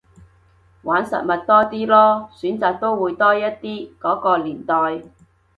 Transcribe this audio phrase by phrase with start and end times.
[0.81, 5.03] 玩實物多啲囉，選擇都會多一啲，嗰個年代